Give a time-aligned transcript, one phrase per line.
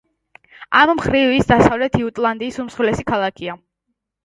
[0.79, 3.61] ამ მხრივ ის დასავლეთ იუტლანდიის უმსხვილესი ქალაქია.